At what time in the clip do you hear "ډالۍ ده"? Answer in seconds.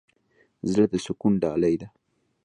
1.43-1.87